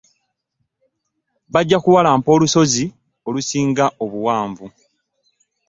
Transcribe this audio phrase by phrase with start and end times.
[1.53, 2.85] Bajja kuwalampa olusozi
[3.27, 4.65] olusinga obuwanvu.